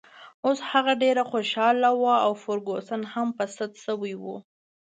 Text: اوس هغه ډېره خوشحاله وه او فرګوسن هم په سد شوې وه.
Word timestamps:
اوس 0.45 0.59
هغه 0.71 0.93
ډېره 1.03 1.23
خوشحاله 1.31 1.89
وه 2.01 2.15
او 2.25 2.31
فرګوسن 2.43 3.01
هم 3.13 3.27
په 3.37 3.43
سد 3.55 3.71
شوې 3.85 4.13
وه. 4.23 4.37